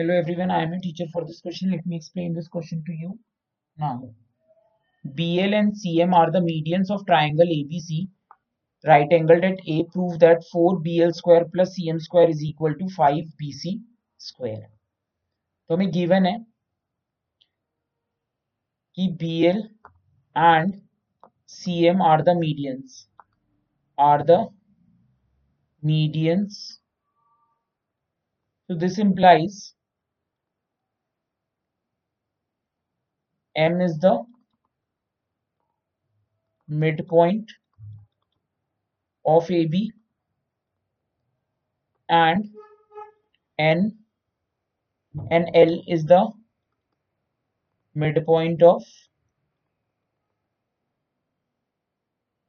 [0.00, 1.72] Hello everyone, I am a teacher for this question.
[1.72, 3.18] Let me explain this question to you
[3.76, 4.14] now.
[5.04, 8.06] BL and CM are the medians of triangle ABC.
[8.86, 13.80] Right angled at A prove that 4BL square plus CM square is equal to 5BC
[14.18, 14.68] square.
[15.68, 16.36] तो हमें given है
[18.98, 19.58] कि BL
[20.36, 20.80] and
[21.48, 23.06] CM are the medians
[23.98, 24.46] are the
[25.84, 26.78] medians
[28.68, 29.74] so this implies
[33.57, 34.23] M is the
[36.69, 37.51] midpoint
[39.25, 39.91] of AB
[42.09, 42.49] and
[43.59, 43.97] N
[45.31, 46.31] and L is the
[47.95, 48.83] midpoint of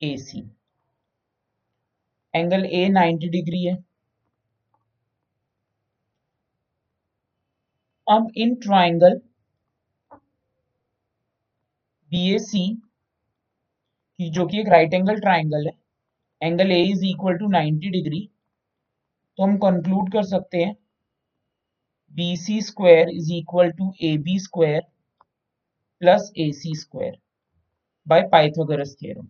[0.00, 0.42] AC.
[2.34, 3.74] Angle A 90 degree है
[8.06, 9.20] अब इन triangle
[12.11, 12.63] B ए सी
[14.19, 15.73] जो कि एक right angle triangle है
[16.41, 18.19] angle A is equal to 90 degree
[19.39, 20.75] तो हम conclude कर सकते हैं
[22.15, 24.81] B C square is equal to A B square
[26.01, 27.17] plus A C square
[28.07, 29.27] by Pythagoras theorem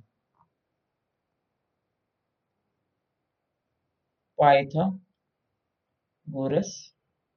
[4.40, 5.02] Pythagoras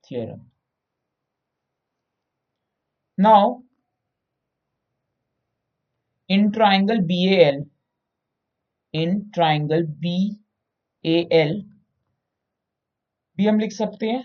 [0.04, 0.50] theorem.
[3.18, 3.62] Now,
[6.30, 7.56] in triangle BAL,
[8.94, 11.52] in triangle BAL
[13.38, 14.22] भी हम लिख सकते हैं।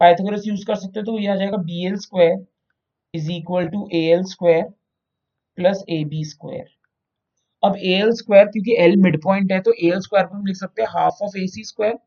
[0.00, 2.46] पाइथागोरस यूज़ कर सकते हैं तो ये आ जाएगा B L square
[3.14, 4.64] is equal to A L square
[5.58, 6.66] plus A B square.
[7.62, 10.56] अब ए एल स्क्वायर क्योंकि एल मिड पॉइंट है तो ए एल स्क्वायर हम लिख
[10.56, 11.98] सकते हैं half of A C square.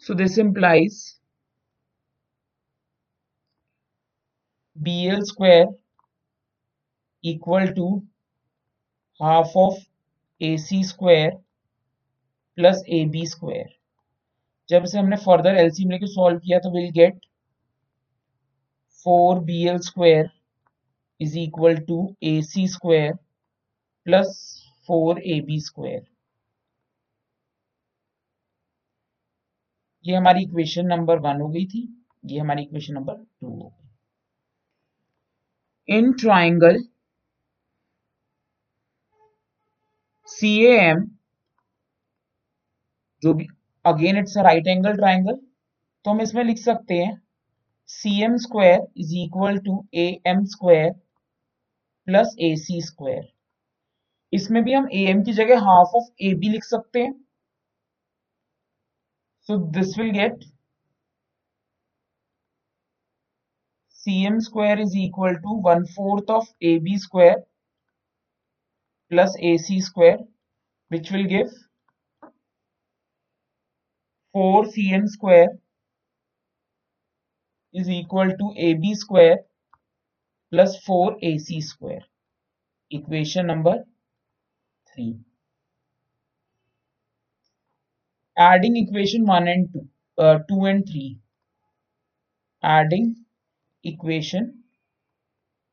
[0.00, 0.94] So this implies
[4.76, 5.66] BL square
[7.24, 7.88] equal to
[9.22, 9.74] half of
[10.40, 11.32] AC square
[12.58, 13.68] plus A B square
[14.68, 17.20] जब से हमने फर्दर एलसीएम लेके सॉल्व किया तो will get
[19.06, 20.30] four B L square
[21.20, 23.12] is equal to A C square
[24.06, 24.34] plus
[24.88, 26.02] four A B square
[30.04, 31.80] ये हमारी equation number one हो गई थी।
[32.26, 33.88] ये हमारी इक्वेशन नंबर टू हो गई।
[35.88, 36.82] इन ट्राइंगल
[40.42, 41.04] सी एम
[43.22, 43.46] जो भी
[43.84, 45.36] again it's right angle triangle
[46.04, 47.20] तो हम इसमें लिख सकते हैं
[47.88, 50.90] C M square is equal to A M square
[52.06, 53.32] plus A C square
[54.32, 57.12] इसमें भी हम ए एम की जगह हाफ़ ऑफ़ ए बी लिख सकते हैं।
[59.48, 60.44] So this will get
[63.96, 66.86] cm square is equal to 1 fourth of ab
[69.10, 70.18] plus A C square.
[70.92, 71.50] Which will give
[74.32, 75.48] 4 cm square
[77.80, 79.38] is equal to ab square
[80.50, 82.02] plus 4 ac square.
[82.90, 83.76] Equation number
[84.94, 85.14] 3
[88.48, 89.88] adding equation 1 and 2
[90.18, 91.18] uh, 2 and 3
[92.74, 93.08] adding
[93.92, 94.52] equation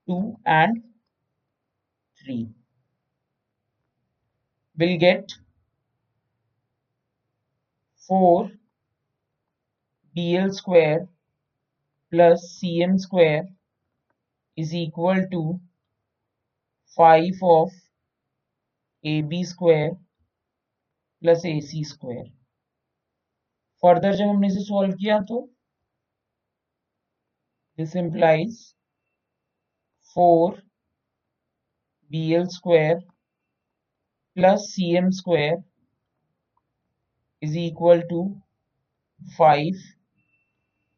[0.07, 0.81] 2 and
[2.24, 2.59] 3
[4.80, 5.34] will get
[8.10, 8.50] 4
[10.16, 11.08] bl square
[12.14, 13.44] plus cm square
[14.58, 15.44] is equal to
[16.98, 17.70] 5 of
[19.04, 19.92] ab square
[21.22, 22.28] plus ac square
[23.84, 25.42] further जब हमने इसे solve किया तो
[27.78, 28.58] this implies
[30.16, 30.62] four
[32.12, 32.48] B L
[34.36, 35.64] plus cm square
[37.42, 38.42] is equal to
[39.38, 39.74] 5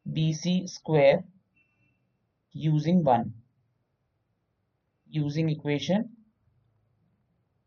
[0.06, 1.24] bc square
[2.52, 3.34] using 1
[5.10, 6.16] using equation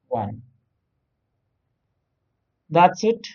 [0.10, 0.42] 1
[2.70, 3.28] that's it.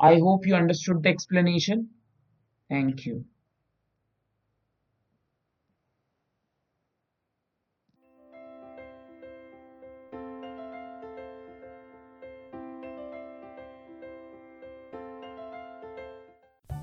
[0.00, 1.90] I hope you understood the explanation.
[2.68, 3.24] Thank you.